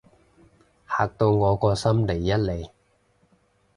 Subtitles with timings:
[0.89, 2.71] 嚇到我個心離一離